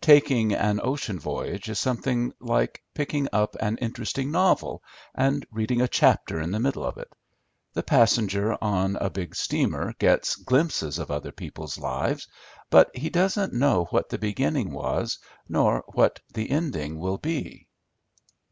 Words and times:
Taking 0.00 0.54
an 0.54 0.80
ocean 0.82 1.20
voyage 1.20 1.68
is 1.68 1.78
something 1.78 2.32
like 2.40 2.82
picking 2.94 3.28
up 3.32 3.54
an 3.60 3.76
interesting 3.80 4.28
novel, 4.32 4.82
and 5.14 5.46
reading 5.52 5.80
a 5.80 5.86
chapter 5.86 6.40
in 6.40 6.50
the 6.50 6.58
middle 6.58 6.84
of 6.84 6.96
it. 6.98 7.14
The 7.74 7.84
passenger 7.84 8.58
on 8.60 8.96
a 8.96 9.08
big 9.08 9.36
steamer 9.36 9.94
gets 10.00 10.34
glimpses 10.34 10.98
of 10.98 11.12
other 11.12 11.30
people's 11.30 11.78
lives, 11.78 12.26
but 12.70 12.90
he 12.96 13.08
doesn't 13.08 13.52
know 13.52 13.84
what 13.90 14.08
the 14.08 14.18
beginning 14.18 14.72
was, 14.72 15.20
nor 15.48 15.84
what 15.94 16.18
the 16.34 16.50
ending 16.50 16.98
will 16.98 17.18
be. 17.18 17.68